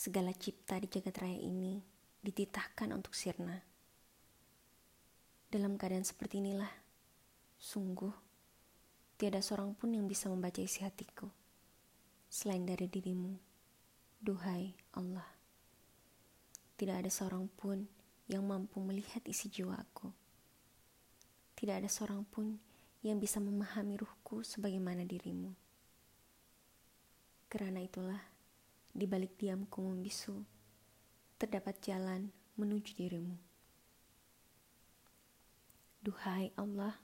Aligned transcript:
segala 0.00 0.32
cipta 0.32 0.80
di 0.80 0.88
jagat 0.88 1.20
raya 1.20 1.36
ini 1.36 1.76
dititahkan 2.24 2.88
untuk 2.96 3.12
sirna. 3.12 3.60
Dalam 5.52 5.76
keadaan 5.76 6.08
seperti 6.08 6.40
inilah, 6.40 6.72
sungguh 7.60 8.08
tiada 9.20 9.44
seorang 9.44 9.76
pun 9.76 9.92
yang 9.92 10.08
bisa 10.08 10.32
membaca 10.32 10.56
isi 10.56 10.80
hatiku 10.80 11.28
selain 12.32 12.64
dari 12.64 12.88
dirimu, 12.88 13.36
duhai 14.24 14.72
Allah. 14.96 15.28
Tidak 16.80 16.96
ada 16.96 17.12
seorang 17.12 17.44
pun 17.52 17.84
yang 18.24 18.40
mampu 18.40 18.80
melihat 18.80 19.20
isi 19.28 19.52
jiwaku. 19.52 20.08
Tidak 21.60 21.76
ada 21.76 21.92
seorang 21.92 22.24
pun 22.24 22.56
yang 23.04 23.20
bisa 23.20 23.36
memahami 23.36 24.00
ruhku 24.00 24.40
sebagaimana 24.48 25.04
dirimu. 25.04 25.52
Karena 27.52 27.84
itulah, 27.84 28.39
di 28.90 29.06
balik 29.06 29.38
diamku 29.38 29.78
membisu, 29.80 30.42
terdapat 31.38 31.78
jalan 31.80 32.34
menuju 32.58 32.92
dirimu. 32.98 33.38
Duhai 36.00 36.50
Allah, 36.56 36.96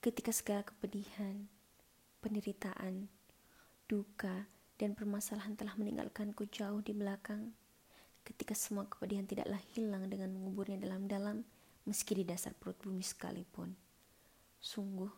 ketika 0.00 0.32
segala 0.32 0.66
kepedihan, 0.66 1.46
penderitaan, 2.24 3.06
duka, 3.86 4.48
dan 4.80 4.96
permasalahan 4.96 5.54
telah 5.54 5.76
meninggalkanku 5.76 6.48
jauh 6.48 6.80
di 6.80 6.96
belakang, 6.96 7.52
ketika 8.24 8.56
semua 8.56 8.88
kepedihan 8.88 9.28
tidaklah 9.28 9.60
hilang 9.76 10.08
dengan 10.08 10.32
menguburnya 10.32 10.80
dalam-dalam, 10.80 11.44
meski 11.84 12.16
di 12.16 12.24
dasar 12.24 12.56
perut 12.56 12.80
bumi 12.80 13.04
sekalipun. 13.04 13.76
Sungguh, 14.60 15.12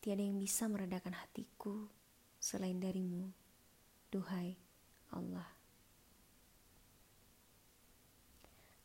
tiada 0.00 0.24
yang 0.24 0.40
bisa 0.40 0.68
meredakan 0.68 1.16
hatiku 1.16 1.88
selain 2.40 2.80
darimu, 2.80 3.28
duhai 4.16 4.56
Allah. 5.12 5.44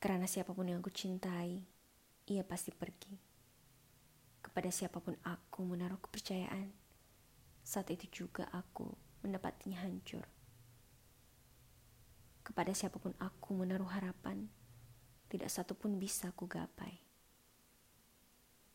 Karena 0.04 0.28
siapa 0.28 0.52
pun 0.52 0.68
yang 0.68 0.84
aku 0.84 0.92
cintai, 0.92 1.64
ia 2.28 2.44
pasti 2.44 2.76
pergi. 2.76 3.16
Kepada 4.44 4.68
siapa 4.68 5.00
pun 5.00 5.16
aku 5.24 5.64
menaruh 5.64 6.02
kepercayaan, 6.04 6.68
saat 7.64 7.88
itu 7.96 8.10
juga 8.12 8.50
aku 8.52 8.92
mendapatnya 9.24 9.80
hancur. 9.88 10.28
Kepada 12.44 12.76
siapa 12.76 13.00
pun 13.00 13.16
aku 13.22 13.56
menaruh 13.56 13.88
harapan, 13.88 14.52
tidak 15.32 15.48
satu 15.48 15.78
pun 15.78 15.96
bisa 15.96 16.34
aku 16.34 16.50
gapai. 16.50 17.00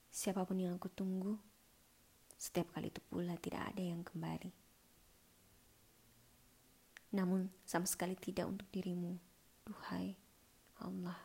Siapa 0.08 0.46
pun 0.48 0.56
yang 0.56 0.80
aku 0.80 0.88
tunggu, 0.88 1.36
setiap 2.40 2.72
kali 2.72 2.88
itu 2.88 3.04
pula 3.04 3.36
tidak 3.36 3.74
ada 3.74 3.82
yang 3.82 4.00
kembali. 4.00 4.65
Namun 7.16 7.48
sama 7.64 7.88
sekali 7.88 8.12
tidak 8.12 8.44
untuk 8.44 8.68
dirimu, 8.68 9.16
duhai 9.64 10.12
Allah. 10.84 11.16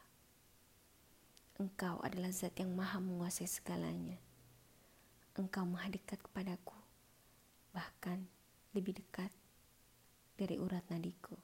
Engkau 1.60 2.00
adalah 2.00 2.32
zat 2.32 2.56
yang 2.56 2.72
maha 2.72 3.04
menguasai 3.04 3.44
segalanya. 3.44 4.16
Engkau 5.36 5.68
maha 5.68 5.92
dekat 5.92 6.24
kepadaku, 6.24 6.80
bahkan 7.76 8.24
lebih 8.72 9.04
dekat 9.04 9.36
dari 10.40 10.56
urat 10.56 10.88
nadiku. 10.88 11.36